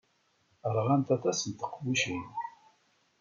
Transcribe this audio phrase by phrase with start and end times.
[0.75, 2.25] Ṛɣant aṭas n teqbucin.